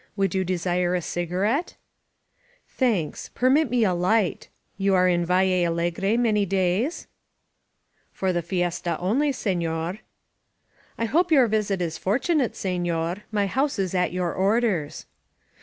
[0.15, 1.75] Would you desire a cigarette?"
[2.67, 3.29] "Thanks.
[3.35, 4.47] Permit me, a Ught.
[4.75, 7.05] You are in Valle Al legre many days?"
[8.11, 9.99] "For the fiesta only, sefior."
[10.97, 13.21] "I hope your visit is fortunate, sefior.
[13.31, 15.05] My house is at your orders."